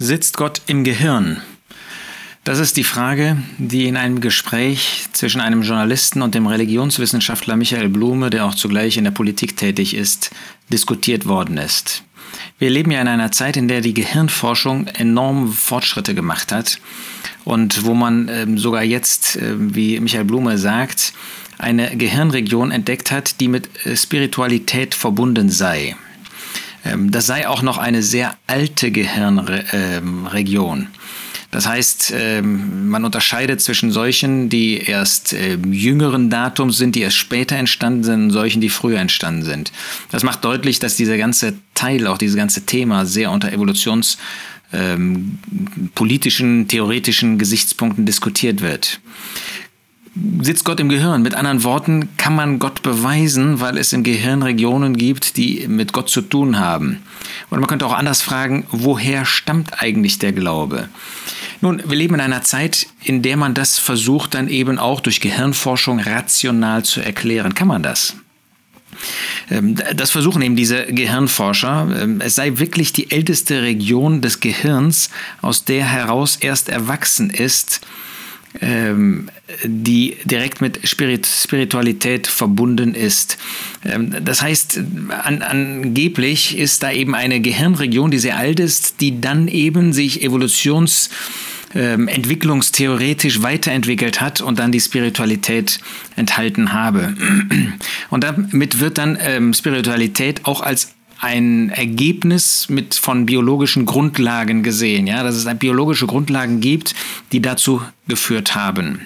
[0.00, 1.42] Sitzt Gott im Gehirn?
[2.44, 7.88] Das ist die Frage, die in einem Gespräch zwischen einem Journalisten und dem Religionswissenschaftler Michael
[7.88, 10.30] Blume, der auch zugleich in der Politik tätig ist,
[10.72, 12.04] diskutiert worden ist.
[12.60, 16.78] Wir leben ja in einer Zeit, in der die Gehirnforschung enorme Fortschritte gemacht hat
[17.44, 21.12] und wo man ähm, sogar jetzt, äh, wie Michael Blume sagt,
[21.58, 25.96] eine Gehirnregion entdeckt hat, die mit Spiritualität verbunden sei.
[26.88, 30.88] Ähm, das sei auch noch eine sehr alte Gehirnregion.
[31.50, 37.16] Das heißt, ähm, man unterscheidet zwischen solchen, die erst ähm, jüngeren Datums sind, die erst
[37.16, 39.72] später entstanden sind, und solchen, die früher entstanden sind.
[40.10, 44.18] Das macht deutlich, dass dieser ganze Teil, auch dieses ganze Thema sehr unter Evolutions
[45.94, 49.00] politischen, theoretischen Gesichtspunkten diskutiert wird
[50.40, 51.22] sitzt Gott im Gehirn.
[51.22, 55.92] Mit anderen Worten kann man Gott beweisen, weil es im Gehirn Regionen gibt, die mit
[55.92, 57.02] Gott zu tun haben.
[57.50, 60.88] Und man könnte auch anders fragen, woher stammt eigentlich der Glaube?
[61.60, 65.20] Nun, wir leben in einer Zeit, in der man das versucht dann eben auch durch
[65.20, 67.54] Gehirnforschung rational zu erklären.
[67.54, 68.14] Kann man das?
[69.50, 71.88] Ähm, das versuchen eben diese Gehirnforscher.
[72.00, 75.10] Ähm, es sei wirklich die älteste Region des Gehirns,
[75.42, 77.80] aus der heraus erst erwachsen ist,
[79.64, 83.38] die direkt mit Spirit Spiritualität verbunden ist.
[83.84, 84.80] Ähm, das heißt,
[85.22, 90.22] an, angeblich ist da eben eine Gehirnregion, die sehr alt ist, die dann eben sich
[90.22, 91.10] evolutions
[91.74, 95.80] ähm, entwicklungstheoretisch weiterentwickelt hat und dann die Spiritualität
[96.16, 97.14] enthalten habe.
[98.10, 105.06] Und damit wird dann ähm, Spiritualität auch als ein Ergebnis mit von biologischen Grundlagen gesehen,
[105.06, 106.94] ja, dass es biologische Grundlagen gibt,
[107.32, 109.00] die dazu geführt haben.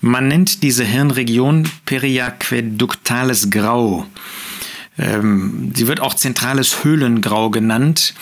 [0.00, 4.06] Man nennt diese Hirnregion periaqueduktales Grau.
[4.98, 8.14] Ähm, sie wird auch zentrales Höhlengrau genannt.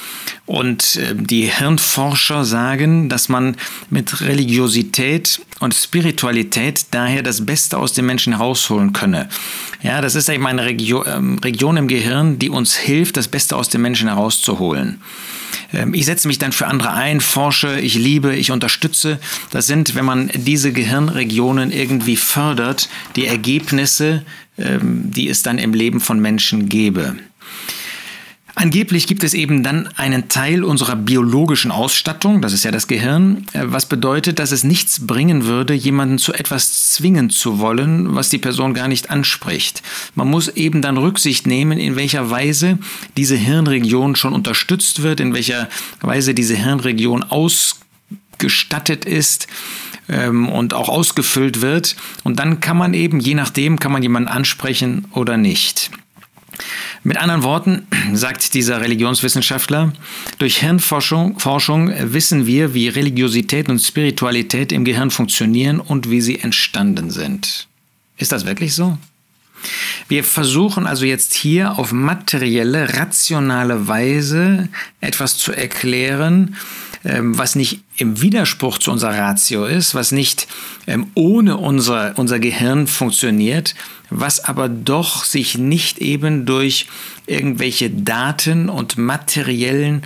[0.47, 3.57] Und äh, die Hirnforscher sagen, dass man
[3.91, 9.29] mit Religiosität und Spiritualität daher das Beste aus dem Menschen herausholen könne.
[9.83, 13.57] Ja, das ist eben eine Regio ähm, Region im Gehirn, die uns hilft, das Beste
[13.57, 15.01] aus dem Menschen herauszuholen.
[15.73, 19.19] Ähm, ich setze mich dann für andere ein, forsche, ich liebe, ich unterstütze.
[19.51, 24.25] Das sind, wenn man diese Gehirnregionen irgendwie fördert, die Ergebnisse, ähm,
[24.57, 27.17] die es dann im Leben von Menschen gäbe.
[28.57, 33.47] Angeblich gibt es eben dann einen Teil unserer biologischen Ausstattung, das ist ja das Gehirn,
[33.53, 38.29] äh, was bedeutet, dass es nichts bringen würde, jemanden zu etwas zwingen zu wollen, was
[38.29, 39.83] die Person gar nicht anspricht.
[40.15, 42.79] Man muss eben dann Rücksicht nehmen, in welcher Weise
[43.17, 45.69] diese Hirnregion schon unterstützt wird, in welcher
[46.01, 49.49] Weise diese Hirnregion ausgestattet ist
[50.09, 51.97] ähm, und auch ausgefüllt wird.
[52.23, 55.91] Und dann kann man eben, je nachdem, kann man jemanden ansprechen oder nicht.
[57.03, 59.93] Mit anderen Worten, sagt dieser Religionswissenschaftler,
[60.39, 66.39] durch Hirnforschung Forschung wissen wir, wie Religiosität und Spiritualität im Gehirn funktionieren und wie sie
[66.39, 67.69] entstanden sind.
[68.17, 68.97] Ist das wirklich so?
[70.09, 74.69] Wir versuchen also jetzt hier auf materielle, rationale Weise
[75.01, 76.57] etwas zu erklären,
[77.05, 80.49] was nicht im Widerspruch zu unserer Ratio ist, was nicht
[80.87, 83.75] ähm, ohne unser, unser Gehirn funktioniert,
[84.11, 86.87] was aber doch sich nicht eben durch
[87.27, 90.03] irgendwelche Daten und materiellen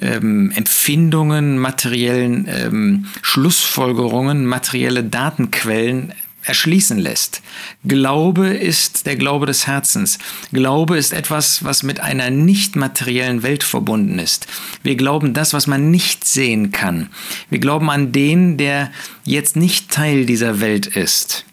[0.00, 6.12] ähm, Empfindungen, materiellen ähm, Schlussfolgerungen, materielle Datenquellen
[6.50, 7.42] erschließen lässt.
[7.84, 10.18] Glaube ist der Glaube des Herzens.
[10.52, 14.48] Glaube ist etwas, was mit einer nicht materiellen Welt verbunden ist.
[14.82, 17.10] Wir glauben das, was man nicht sehen kann.
[17.50, 18.90] Wir glauben an den, der
[19.24, 21.44] jetzt nicht Teil dieser Welt ist.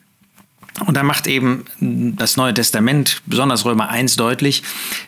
[0.86, 4.62] Und da macht eben das Neue Testament, besonders Römer 1, deutlich,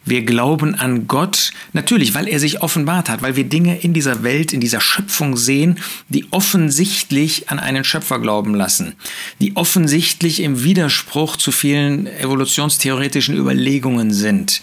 [0.04, 4.24] wir glauben an Gott, natürlich, weil er sich offenbart hat, weil wir Dinge in dieser
[4.24, 5.78] Welt, in dieser Schöpfung sehen,
[6.08, 8.96] die offensichtlich an einen Schöpfer glauben lassen,
[9.42, 14.62] die offensichtlich im Widerspruch zu vielen evolutionstheoretischen Überlegungen sind.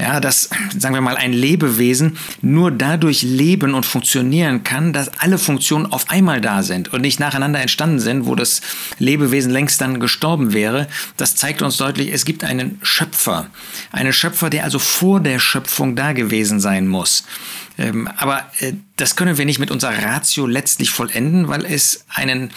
[0.00, 0.48] Ja, dass,
[0.78, 6.08] sagen wir mal, ein Lebewesen nur dadurch leben und funktionieren kann, dass alle Funktionen auf
[6.10, 8.62] einmal da sind und nicht nacheinander entstanden sind, wo das
[8.98, 10.88] Lebewesen längst dann gestorben wäre.
[11.16, 13.50] Das zeigt uns deutlich, es gibt einen Schöpfer.
[13.92, 17.24] Einen Schöpfer, der also vor der Schöpfung da gewesen sein muss.
[17.78, 22.50] Ähm, aber äh, das können wir nicht mit unserer Ratio letztlich vollenden, weil es einen,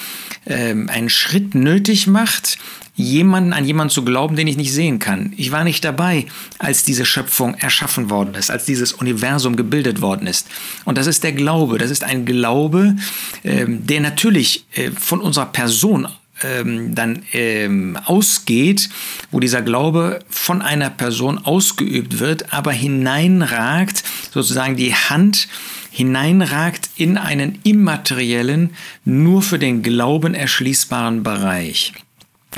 [0.46, 2.58] ähm, einen Schritt nötig macht,
[2.96, 5.34] jemanden an jemanden zu glauben, den ich nicht sehen kann.
[5.36, 6.28] Ich war nicht dabei,
[6.60, 10.48] als diese Schöpfung erschaffen worden ist, als dieses Universum gebildet worden ist.
[10.86, 11.78] Und das ist der Glaube.
[11.80, 12.96] Das ist ein Glaube,
[13.44, 16.08] ähm, der natürlich äh, von unserer Person
[16.44, 18.90] ähm, dann ähm, ausgeht,
[19.32, 25.48] wo dieser Glaube von einer Person ausgeübt wird, aber hineinragt, sozusagen die Hand
[25.92, 28.72] hineinragt in einen immateriellen,
[29.06, 31.94] nur für den Glauben erschließbaren Bereich.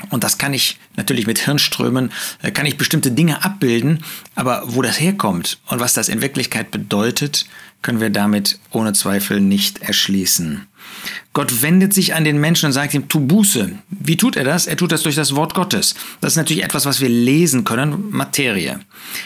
[0.10, 2.12] Und das kann ich natürlich mit Hirnströmen,
[2.42, 4.04] äh, kann ich bestimmte Dinge abbilden,
[4.36, 7.46] aber wo das herkommt und was das in Wirklichkeit bedeutet,
[7.82, 10.68] können wir damit ohne Zweifel nicht erschließen.
[11.34, 13.72] Gott wendet sich an den Menschen und sagt ihm, tu Buße.
[13.90, 14.68] Wie tut er das?
[14.68, 15.94] Er tut das durch das Wort Gottes.
[16.22, 18.80] Das ist natürlich etwas, was wir lesen können, Materie.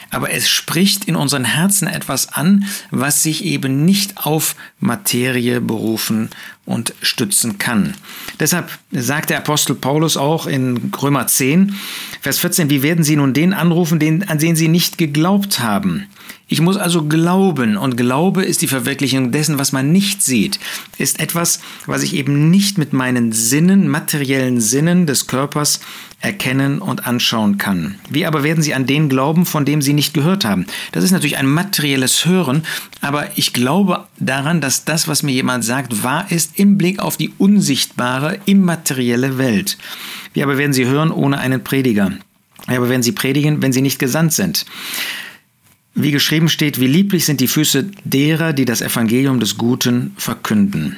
[0.09, 6.29] Aber es spricht in unseren Herzen etwas an, was sich eben nicht auf Materie berufen
[6.65, 7.95] und stützen kann.
[8.39, 11.75] Deshalb sagt der Apostel Paulus auch in Römer 10,
[12.21, 16.07] Vers 14, wie werden sie nun den anrufen, den, an den sie nicht geglaubt haben?
[16.47, 20.59] Ich muss also glauben und Glaube ist die Verwirklichung dessen, was man nicht sieht,
[20.97, 21.48] ist etwas,
[21.85, 25.79] was ich eben nicht mit meinen Sinnen, materiellen Sinnen des Körpers
[26.21, 27.95] erkennen und anschauen kann.
[28.09, 30.65] Wie aber werden Sie an den glauben, von dem Sie nicht gehört haben?
[30.91, 32.63] Das ist natürlich ein materielles Hören,
[33.01, 37.17] aber ich glaube daran, dass das, was mir jemand sagt, wahr ist im Blick auf
[37.17, 39.77] die unsichtbare, immaterielle Welt.
[40.33, 42.11] Wie aber werden Sie hören ohne einen Prediger?
[42.67, 44.65] Wie aber werden Sie predigen, wenn Sie nicht gesandt sind?
[45.95, 50.97] Wie geschrieben steht, wie lieblich sind die Füße derer, die das Evangelium des Guten verkünden.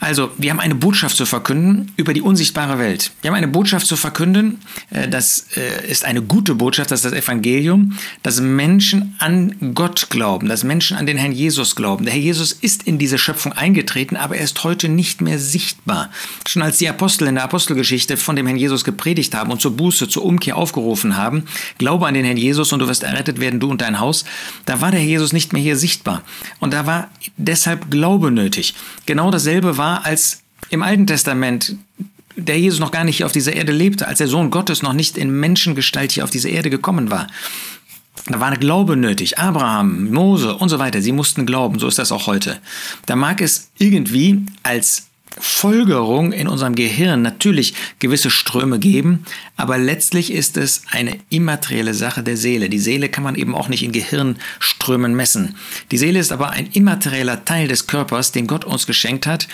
[0.00, 3.12] Also, wir haben eine Botschaft zu verkünden über die unsichtbare Welt.
[3.20, 4.58] Wir haben eine Botschaft zu verkünden,
[4.88, 10.08] äh, das äh, ist eine gute Botschaft, das ist das Evangelium, dass Menschen an Gott
[10.08, 12.06] glauben, dass Menschen an den Herrn Jesus glauben.
[12.06, 16.08] Der Herr Jesus ist in diese Schöpfung eingetreten, aber er ist heute nicht mehr sichtbar.
[16.48, 19.76] Schon als die Apostel in der Apostelgeschichte von dem Herrn Jesus gepredigt haben und zur
[19.76, 21.44] Buße, zur Umkehr aufgerufen haben,
[21.76, 24.24] glaube an den Herrn Jesus und du wirst errettet werden, du und dein Haus,
[24.64, 26.22] da war der Herr Jesus nicht mehr hier sichtbar.
[26.58, 28.74] Und da war deshalb Glaube nötig.
[29.04, 31.76] Genau dasselbe war war, als im Alten Testament
[32.36, 34.92] der Jesus noch gar nicht hier auf dieser Erde lebte, als der Sohn Gottes noch
[34.92, 37.26] nicht in Menschengestalt hier auf diese Erde gekommen war.
[38.26, 39.38] Da war ein Glaube nötig.
[39.38, 42.58] Abraham, Mose und so weiter, sie mussten glauben, so ist das auch heute.
[43.06, 49.24] Da mag es irgendwie als Folgerung in unserem Gehirn natürlich gewisse Ströme geben,
[49.56, 52.68] aber letztlich ist es eine immaterielle Sache der Seele.
[52.68, 55.56] Die Seele kann man eben auch nicht in Gehirnströmen messen.
[55.90, 59.48] Die Seele ist aber ein immaterieller Teil des Körpers, den Gott uns geschenkt hat,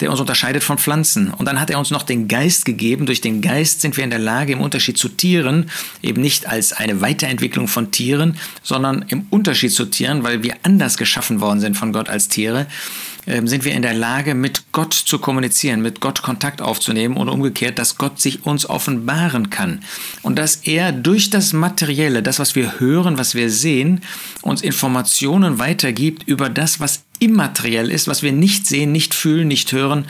[0.00, 1.32] der uns unterscheidet von Pflanzen.
[1.32, 3.06] Und dann hat er uns noch den Geist gegeben.
[3.06, 5.70] Durch den Geist sind wir in der Lage, im Unterschied zu Tieren,
[6.02, 10.96] eben nicht als eine Weiterentwicklung von Tieren, sondern im Unterschied zu Tieren, weil wir anders
[10.96, 12.66] geschaffen worden sind von Gott als Tiere,
[13.26, 17.78] sind wir in der Lage, mit Gott zu kommunizieren, mit Gott Kontakt aufzunehmen und umgekehrt,
[17.78, 19.82] dass Gott sich uns offenbaren kann.
[20.22, 24.00] Und dass er durch das Materielle, das, was wir hören, was wir sehen,
[24.42, 29.72] uns Informationen weitergibt über das, was immateriell ist, was wir nicht sehen, nicht fühlen, nicht
[29.72, 30.06] hören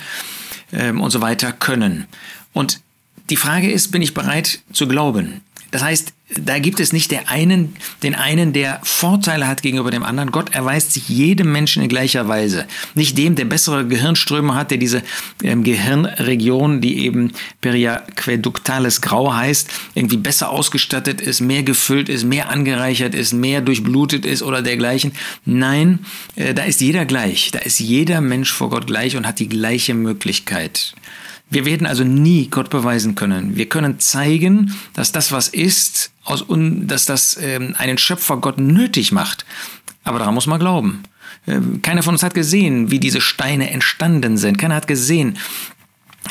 [0.72, 2.06] ähm, und so weiter können.
[2.52, 2.80] Und
[3.28, 5.40] die Frage ist, bin ich bereit zu glauben?
[5.70, 10.30] Das heißt, da gibt es nicht einen, den einen, der Vorteile hat gegenüber dem anderen.
[10.30, 12.66] Gott erweist sich jedem Menschen in gleicher Weise.
[12.94, 15.02] Nicht dem, der bessere Gehirnströme hat, der diese
[15.42, 22.48] ähm, Gehirnregion, die eben periaqueduktales Grau heißt, irgendwie besser ausgestattet ist, mehr gefüllt ist, mehr
[22.48, 25.12] angereichert ist, mehr durchblutet ist oder dergleichen.
[25.44, 26.00] Nein,
[26.36, 27.50] äh, da ist jeder gleich.
[27.50, 30.94] Da ist jeder Mensch vor Gott gleich und hat die gleiche Möglichkeit.
[31.50, 33.56] Wir werden also nie Gott beweisen können.
[33.56, 38.58] Wir können zeigen, dass das, was ist, aus un, dass das ähm, einen Schöpfer Gott
[38.58, 39.44] nötig macht.
[40.04, 41.02] Aber daran muss man glauben.
[41.48, 44.58] Ähm, keiner von uns hat gesehen, wie diese Steine entstanden sind.
[44.58, 45.38] Keiner hat gesehen,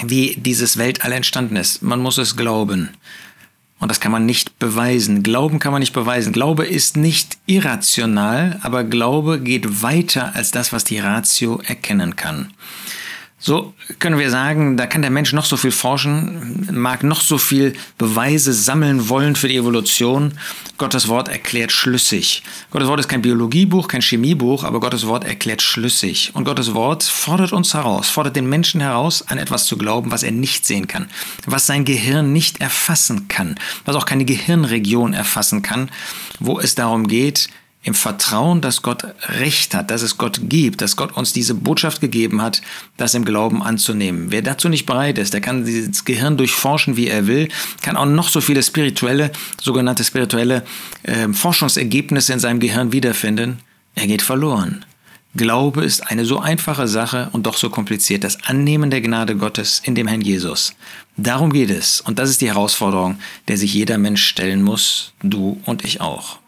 [0.04, 1.82] wie dieses Weltall entstanden ist.
[1.82, 2.90] Man muss es glauben.
[3.80, 5.24] Und das kann man nicht beweisen.
[5.24, 6.34] Glauben kann man nicht beweisen.
[6.34, 12.54] Glaube ist nicht irrational, aber Glaube geht weiter als das, was die Ratio erkennen kann.
[13.42, 17.38] So können wir sagen, da kann der Mensch noch so viel forschen, mag noch so
[17.38, 20.34] viel Beweise sammeln wollen für die Evolution.
[20.78, 22.44] Gottes Wort erklärt schlüssig.
[22.70, 26.32] Gottes Wort ist kein Biologiebuch, kein Chemiebuch, aber Gottes Wort erklärt schlüssig.
[26.34, 30.24] Und Gottes Wort fordert uns heraus, fordert den Menschen heraus, an etwas zu glauben, was
[30.24, 31.08] er nicht sehen kann,
[31.46, 33.56] was sein Gehirn nicht erfassen kann,
[33.86, 35.90] was auch keine Gehirnregion erfassen kann,
[36.40, 37.48] wo es darum geht,
[37.82, 39.06] im Vertrauen, dass Gott
[39.40, 42.62] Recht hat, dass es Gott gibt, dass Gott uns diese Botschaft gegeben hat,
[42.98, 44.32] das im Glauben anzunehmen.
[44.32, 47.48] Wer dazu nicht bereit ist, der kann dieses Gehirn durchforschen, wie er will,
[47.82, 49.32] kann auch noch so viele spirituelle,
[49.62, 50.66] sogenannte spirituelle
[51.04, 53.60] äh, Forschungsergebnisse in seinem Gehirn wiederfinden.
[53.96, 54.86] Er geht verloren.
[55.36, 59.80] Glaube ist eine so einfache Sache und doch so kompliziert, das Annehmen der Gnade Gottes
[59.86, 60.74] in dem Herrn Jesus.
[61.18, 65.62] Darum geht es und das ist die Herausforderung, der sich jeder Mensch stellen muss, du
[65.66, 66.40] und ich auch.